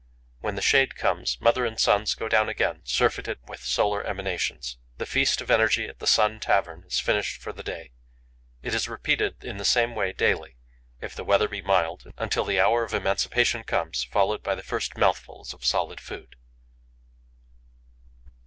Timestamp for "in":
9.43-9.57